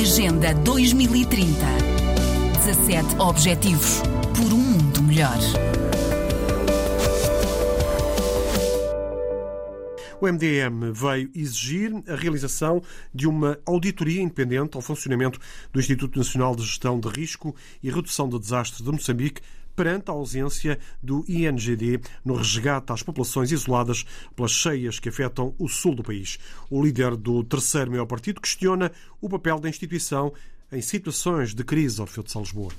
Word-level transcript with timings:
Agenda 0.00 0.54
2030. 0.54 1.44
17 2.64 3.16
Objetivos 3.18 4.00
por 4.32 4.52
um 4.52 4.56
mundo 4.56 5.02
melhor. 5.02 5.36
O 10.20 10.26
MDM 10.28 10.92
veio 10.92 11.28
exigir 11.34 11.92
a 12.06 12.14
realização 12.14 12.80
de 13.12 13.26
uma 13.26 13.58
auditoria 13.66 14.22
independente 14.22 14.76
ao 14.76 14.82
funcionamento 14.82 15.40
do 15.72 15.80
Instituto 15.80 16.16
Nacional 16.16 16.54
de 16.54 16.62
Gestão 16.62 17.00
de 17.00 17.08
Risco 17.08 17.52
e 17.82 17.90
Redução 17.90 18.28
de 18.28 18.38
Desastres 18.38 18.80
de 18.80 18.92
Moçambique 18.92 19.42
perante 19.78 20.10
a 20.10 20.12
ausência 20.12 20.76
do 21.00 21.24
INGD 21.28 22.00
no 22.24 22.34
resgate 22.34 22.92
às 22.92 23.00
populações 23.00 23.52
isoladas 23.52 24.04
pelas 24.34 24.50
cheias 24.50 24.98
que 24.98 25.08
afetam 25.08 25.54
o 25.56 25.68
sul 25.68 25.94
do 25.94 26.02
país. 26.02 26.36
O 26.68 26.84
líder 26.84 27.14
do 27.14 27.44
terceiro 27.44 27.92
maior 27.92 28.06
partido 28.06 28.40
questiona 28.40 28.90
o 29.20 29.28
papel 29.28 29.60
da 29.60 29.68
instituição 29.68 30.32
em 30.72 30.80
situações 30.80 31.54
de 31.54 31.62
crise 31.62 32.04
fio 32.08 32.24
de 32.24 32.32
São 32.32 32.42
Lisboa. 32.42 32.72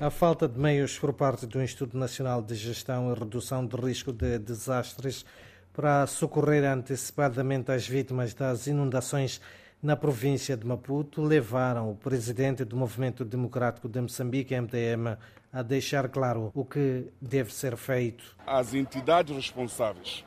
A 0.00 0.10
falta 0.10 0.48
de 0.48 0.58
meios 0.58 0.98
por 0.98 1.12
parte 1.12 1.46
do 1.46 1.62
Instituto 1.62 1.96
Nacional 1.96 2.42
de 2.42 2.56
Gestão 2.56 3.12
e 3.12 3.16
Redução 3.16 3.64
de 3.64 3.76
Risco 3.76 4.12
de 4.12 4.36
Desastres 4.40 5.24
para 5.72 6.04
socorrer 6.08 6.64
antecipadamente 6.64 7.70
as 7.70 7.86
vítimas 7.86 8.34
das 8.34 8.66
inundações 8.66 9.40
na 9.80 9.94
província 9.94 10.56
de 10.56 10.66
Maputo 10.66 11.22
levaram 11.22 11.90
o 11.90 11.94
presidente 11.94 12.64
do 12.64 12.74
Movimento 12.74 13.24
Democrático 13.24 13.86
de 13.86 14.00
Moçambique, 14.00 14.58
MDM, 14.58 15.16
a 15.54 15.62
deixar 15.62 16.08
claro 16.08 16.50
o 16.52 16.64
que 16.64 17.06
deve 17.20 17.54
ser 17.54 17.76
feito. 17.76 18.36
As 18.44 18.74
entidades 18.74 19.36
responsáveis 19.36 20.24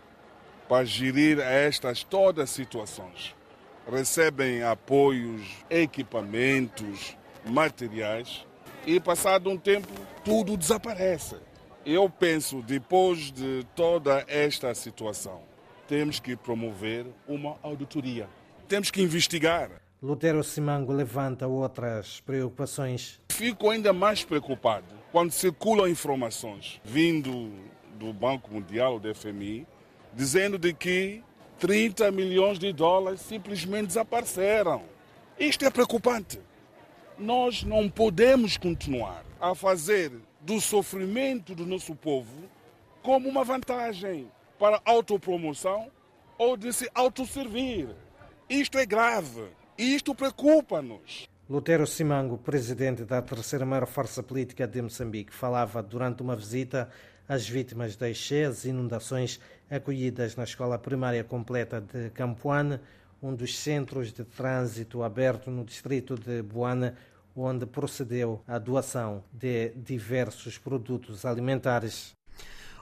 para 0.70 0.86
gerir 0.86 1.40
estas 1.40 2.02
todas 2.02 2.46
as 2.46 2.50
situações 2.52 3.36
recebem 3.92 4.64
apoios, 4.64 5.44
equipamentos, 5.70 7.18
materiais 7.46 8.46
e 8.86 9.00
passado 9.02 9.50
um 9.50 9.58
tempo 9.58 9.88
tudo 10.24 10.56
desaparece. 10.56 11.36
Eu 11.86 12.10
penso, 12.10 12.62
depois 12.62 13.32
de 13.32 13.66
toda 13.76 14.24
esta 14.28 14.74
situação, 14.74 15.42
temos 15.88 16.20
que 16.20 16.36
promover 16.36 17.06
uma 17.28 17.58
auditoria. 17.62 18.30
Temos 18.68 18.92
que 18.92 19.02
investigar. 19.02 19.70
Lutero 20.02 20.44
Simango 20.44 20.94
levanta 20.94 21.48
outras 21.48 22.22
preocupações. 22.22 23.20
Fico 23.32 23.72
ainda 23.72 23.92
mais 23.92 24.24
preocupado 24.24 24.86
quando 25.12 25.32
circulam 25.32 25.88
informações 25.88 26.80
vindo 26.86 27.52
do 27.96 28.14
Banco 28.14 28.54
Mundial, 28.54 29.00
do 29.00 29.14
FMI, 29.16 29.66
dizendo 30.14 30.60
de 30.60 30.72
que 30.72 31.24
30 31.58 32.12
milhões 32.12 32.60
de 32.60 32.72
dólares 32.72 33.22
simplesmente 33.22 33.88
desapareceram. 33.88 34.84
Isto 35.40 35.66
é 35.66 35.72
preocupante. 35.72 36.40
Nós 37.18 37.64
não 37.64 37.90
podemos 37.90 38.56
continuar 38.56 39.26
a 39.42 39.56
fazer 39.56 40.12
do 40.42 40.62
sofrimento 40.62 41.56
do 41.56 41.66
nosso 41.66 41.96
povo 41.96 42.44
como 43.02 43.28
uma 43.28 43.44
vantagem 43.44 44.32
para 44.60 44.80
autopromoção 44.86 45.90
ou 46.38 46.56
de 46.56 46.72
se 46.72 46.88
autosservir. 46.94 47.90
Isto 48.48 48.78
é 48.78 48.86
grave. 48.86 49.46
Isto 49.78 50.16
preocupa-nos. 50.16 51.30
Lutero 51.48 51.86
Simango, 51.86 52.36
presidente 52.36 53.06
da 53.06 53.22
terceira 53.22 53.64
maior 53.64 53.86
força 53.86 54.24
política 54.24 54.68
de 54.68 54.82
Moçambique, 54.82 55.32
falava 55.32 55.84
durante 55.84 56.24
uma 56.24 56.36
visita 56.36 56.90
às 57.30 57.48
vítimas 57.48 57.96
das 57.96 58.18
cheias 58.18 58.66
e 58.66 58.70
inundações 58.70 59.40
acolhidas 59.70 60.36
na 60.36 60.46
escola 60.46 60.80
primária 60.80 61.24
completa 61.24 61.80
de 61.80 62.10
Campoane, 62.10 62.80
um 63.22 63.36
dos 63.36 63.56
centros 63.56 64.12
de 64.12 64.24
trânsito 64.24 65.04
aberto 65.04 65.52
no 65.52 65.64
distrito 65.64 66.16
de 66.16 66.42
Boane, 66.42 66.94
onde 67.36 67.68
procedeu 67.68 68.42
à 68.48 68.58
doação 68.58 69.24
de 69.32 69.70
diversos 69.76 70.58
produtos 70.58 71.24
alimentares. 71.24 72.17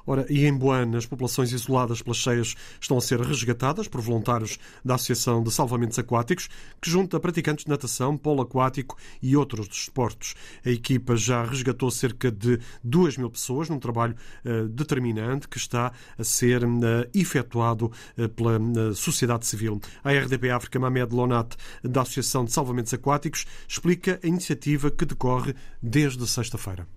Ora, 0.08 0.26
e 0.30 0.46
em 0.46 0.54
Boana, 0.54 0.98
as 0.98 1.06
populações 1.06 1.52
isoladas 1.52 2.02
pelas 2.02 2.18
cheias 2.18 2.56
estão 2.80 2.98
a 2.98 3.02
ser 3.02 3.20
resgatadas 3.20 3.88
por 3.88 4.02
voluntários 4.02 4.60
da 4.84 4.96
Associação 4.96 5.42
de 5.42 5.52
Salvamentos 5.52 5.98
Aquáticos, 5.98 6.48
que 6.80 6.90
junta 6.90 7.20
praticantes 7.20 7.66
de 7.66 7.72
natação, 7.72 8.16
polo 8.16 8.44
aquático 8.44 8.98
e 9.22 9.36
outros 9.36 9.68
desportos. 9.68 10.36
A 10.64 10.70
equipa 10.70 11.16
já 11.16 11.44
resgatou 11.44 11.90
cerca 11.90 12.32
de 12.32 12.60
2 12.84 13.18
mil 13.18 13.32
pessoas 13.32 13.68
num 13.68 13.80
trabalho 13.80 14.16
uh, 14.46 14.68
determinante 14.70 15.48
que 15.48 15.58
está 15.58 15.92
a 16.18 16.24
ser 16.24 16.64
uh, 16.64 16.78
efetuado 17.14 17.92
uh, 18.18 18.30
pela 18.30 18.60
sociedade 18.94 19.48
civil. 19.48 19.82
A 20.04 20.12
RDP 20.12 20.52
África 20.52 20.80
Mamed 20.80 21.14
Lonat, 21.16 21.56
da 21.84 22.02
Associação 22.02 22.46
de 22.46 22.52
Salvamentos 22.52 22.94
Aquáticos, 22.94 23.46
explica 23.68 24.20
a 24.24 24.28
iniciativa 24.28 24.92
que 24.92 25.06
decorre 25.06 25.56
desde 25.82 26.28
sexta-feira 26.28 26.88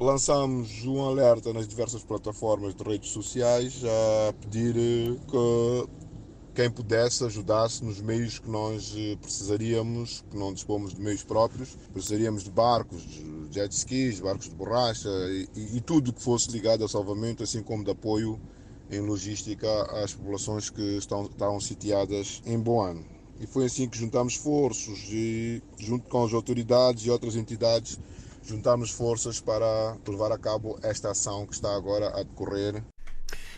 lançamos 0.00 0.84
um 0.84 1.02
alerta 1.02 1.52
nas 1.52 1.66
diversas 1.66 2.04
plataformas 2.04 2.74
de 2.74 2.82
redes 2.84 3.10
sociais 3.10 3.82
a 3.84 4.32
pedir 4.32 4.74
que 4.74 5.88
quem 6.54 6.70
pudesse 6.70 7.24
ajudasse 7.24 7.84
nos 7.84 8.00
meios 8.00 8.38
que 8.38 8.48
nós 8.48 8.94
precisaríamos, 9.20 10.24
que 10.30 10.36
não 10.36 10.52
dispomos 10.52 10.94
de 10.94 11.00
meios 11.00 11.24
próprios, 11.24 11.76
precisaríamos 11.92 12.44
de 12.44 12.50
barcos, 12.50 13.02
de 13.02 13.48
jet 13.50 13.72
skis, 13.72 14.20
barcos 14.20 14.48
de 14.48 14.54
borracha 14.54 15.08
e, 15.54 15.76
e 15.76 15.80
tudo 15.80 16.12
que 16.12 16.22
fosse 16.22 16.50
ligado 16.50 16.82
ao 16.82 16.88
salvamento, 16.88 17.42
assim 17.42 17.62
como 17.62 17.84
de 17.84 17.90
apoio 17.90 18.40
em 18.90 19.00
logística 19.00 19.68
às 20.02 20.14
populações 20.14 20.70
que 20.70 20.96
estão, 20.96 21.22
estavam 21.26 21.60
sitiadas 21.60 22.42
em 22.46 22.58
Boano. 22.58 23.04
E 23.40 23.46
foi 23.46 23.66
assim 23.66 23.88
que 23.88 23.96
juntamos 23.96 24.32
esforços 24.34 24.98
e, 25.10 25.62
junto 25.78 26.08
com 26.08 26.24
as 26.24 26.32
autoridades 26.32 27.04
e 27.04 27.10
outras 27.10 27.36
entidades, 27.36 28.00
juntamos 28.42 28.90
forças 28.90 29.40
para 29.40 29.96
levar 30.06 30.32
a 30.32 30.38
cabo 30.38 30.78
esta 30.82 31.10
ação 31.10 31.46
que 31.46 31.54
está 31.54 31.74
agora 31.74 32.08
a 32.18 32.22
decorrer. 32.22 32.82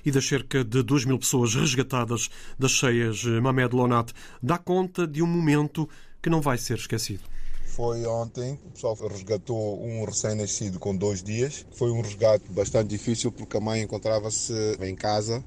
E 0.05 0.11
das 0.11 0.27
cerca 0.27 0.65
de 0.65 0.83
2 0.83 1.05
mil 1.05 1.19
pessoas 1.19 1.55
resgatadas 1.55 2.31
das 2.59 2.73
cheias 2.73 3.23
Mamed 3.25 3.75
Lonat, 3.75 4.13
dá 4.43 4.59
conta 4.59 5.07
de 5.07 5.23
um 5.23 5.27
momento 5.27 5.89
que 6.23 6.31
não 6.31 6.41
vai 6.41 6.57
ser 6.59 6.79
esquecido. 6.79 7.23
Foi 7.67 8.05
ontem, 8.05 8.59
o 8.67 8.71
pessoal 8.71 8.97
resgatou 9.09 9.81
um 9.83 10.05
recém-nascido 10.05 10.79
com 10.79 10.95
dois 10.97 11.23
dias. 11.23 11.65
Foi 11.73 11.91
um 11.91 12.01
resgate 12.01 12.51
bastante 12.51 12.89
difícil 12.89 13.31
porque 13.31 13.57
a 13.57 13.61
mãe 13.61 13.83
encontrava-se 13.83 14.53
em 14.81 14.95
casa 14.95 15.45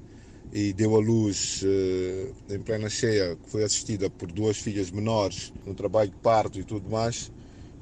e 0.52 0.72
deu 0.72 0.96
à 0.96 1.00
luz 1.00 1.62
eh, 1.64 2.54
em 2.54 2.60
plena 2.60 2.88
cheia, 2.88 3.36
que 3.36 3.50
foi 3.50 3.62
assistida 3.62 4.08
por 4.08 4.30
duas 4.32 4.56
filhas 4.56 4.90
menores 4.90 5.52
no 5.66 5.74
trabalho 5.74 6.10
de 6.10 6.16
parto 6.16 6.58
e 6.58 6.64
tudo 6.64 6.88
mais 6.88 7.30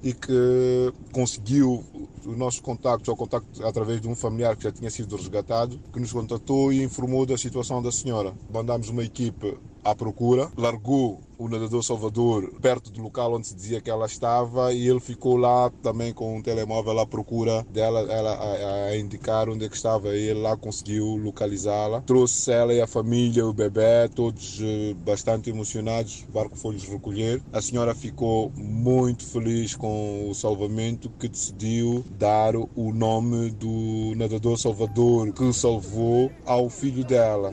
e 0.02 0.12
que 0.12 0.92
conseguiu 1.12 1.84
os 2.26 2.36
nossos 2.36 2.60
contactos, 2.60 3.08
ou 3.08 3.16
contacto 3.16 3.64
através 3.64 4.00
de 4.00 4.08
um 4.08 4.16
familiar 4.16 4.56
que 4.56 4.64
já 4.64 4.72
tinha 4.72 4.90
sido 4.90 5.16
resgatado, 5.16 5.78
que 5.92 6.00
nos 6.00 6.12
contatou 6.12 6.72
e 6.72 6.82
informou 6.82 7.24
da 7.24 7.38
situação 7.38 7.80
da 7.80 7.92
senhora. 7.92 8.34
Mandámos 8.52 8.88
uma 8.88 9.04
equipe 9.04 9.56
à 9.84 9.94
procura, 9.94 10.50
largou 10.56 11.20
o 11.42 11.48
nadador 11.48 11.82
Salvador 11.82 12.52
perto 12.60 12.90
do 12.90 13.02
local 13.02 13.34
onde 13.34 13.48
se 13.48 13.54
dizia 13.54 13.80
que 13.80 13.90
ela 13.90 14.06
estava 14.06 14.72
e 14.72 14.88
ele 14.88 15.00
ficou 15.00 15.36
lá 15.36 15.70
também 15.82 16.12
com 16.12 16.36
um 16.36 16.42
telemóvel 16.42 17.00
à 17.00 17.06
procura 17.06 17.66
dela, 17.68 18.00
ela 18.12 18.34
a, 18.34 18.84
a 18.90 18.96
indicar 18.96 19.48
onde 19.48 19.64
é 19.64 19.68
que 19.68 19.74
estava 19.74 20.16
e 20.16 20.28
ele 20.28 20.40
lá 20.40 20.56
conseguiu 20.56 21.16
localizá-la. 21.16 22.00
Trouxe 22.02 22.52
ela 22.52 22.72
e 22.72 22.80
a 22.80 22.86
família, 22.86 23.44
o 23.44 23.52
bebê, 23.52 24.08
todos 24.14 24.60
uh, 24.60 24.94
bastante 25.04 25.50
emocionados, 25.50 26.24
o 26.28 26.32
barco 26.32 26.56
foi-lhes 26.56 26.84
recolher. 26.84 27.42
A 27.52 27.60
senhora 27.60 27.94
ficou 27.94 28.52
muito 28.54 29.26
feliz 29.26 29.74
com 29.74 30.30
o 30.30 30.34
salvamento 30.34 31.10
que 31.18 31.26
decidiu 31.26 32.04
dar 32.10 32.54
o 32.54 32.92
nome 32.92 33.50
do 33.50 34.14
nadador 34.16 34.56
Salvador 34.58 35.32
que 35.32 35.52
salvou 35.52 36.30
ao 36.46 36.70
filho 36.70 37.04
dela. 37.04 37.52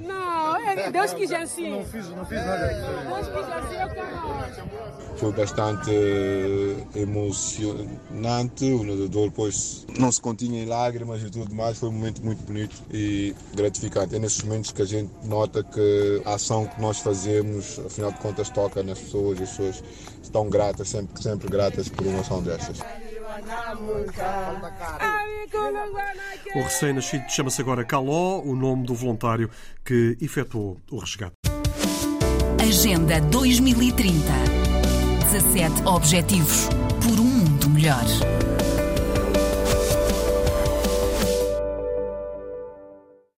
Deus 0.91 1.13
quis 1.13 1.31
assim. 1.31 1.69
Não 1.71 1.85
fiz, 1.85 2.09
não 2.09 2.25
fiz 2.25 2.45
nada. 2.45 2.67
Deus 2.67 3.27
quis 3.27 3.49
assim, 3.51 5.17
Foi 5.17 5.31
bastante 5.33 5.91
emocionante. 6.95 8.65
O 8.71 8.83
nadador 8.83 9.29
depois 9.29 9.85
não 9.97 10.11
se 10.11 10.21
continha 10.21 10.63
em 10.63 10.65
lágrimas 10.65 11.21
e 11.21 11.29
tudo 11.29 11.53
mais. 11.53 11.77
Foi 11.77 11.89
um 11.89 11.93
momento 11.93 12.23
muito 12.23 12.41
bonito 12.43 12.75
e 12.91 13.35
gratificante. 13.55 14.15
É 14.15 14.19
nesses 14.19 14.43
momentos 14.43 14.71
que 14.71 14.81
a 14.81 14.85
gente 14.85 15.11
nota 15.23 15.63
que 15.63 16.21
a 16.25 16.35
ação 16.35 16.65
que 16.65 16.81
nós 16.81 16.99
fazemos, 16.99 17.79
afinal 17.79 18.11
de 18.11 18.19
contas, 18.19 18.49
toca 18.49 18.81
nas 18.83 18.99
pessoas 18.99 19.39
e 19.39 19.43
as 19.43 19.49
pessoas 19.49 19.83
estão 20.21 20.49
gratas, 20.49 20.89
sempre, 20.89 21.21
sempre 21.21 21.49
gratas 21.49 21.89
por 21.89 22.05
uma 22.05 22.21
ação 22.21 22.41
dessas. 22.41 22.79
O 26.55 26.61
recém-nascido 26.61 27.29
chama-se 27.29 27.61
agora 27.61 27.83
Caló, 27.85 28.41
o 28.41 28.55
nome 28.55 28.85
do 28.85 28.93
voluntário 28.93 29.49
que 29.83 30.17
efetuou 30.21 30.81
o 30.91 30.97
resgate. 30.97 31.33
Agenda 32.61 33.19
2030. 33.21 34.59
17 35.31 35.87
Objetivos 35.87 36.69
por 37.01 37.19
um 37.19 37.23
mundo 37.23 37.69
melhor. 37.69 38.03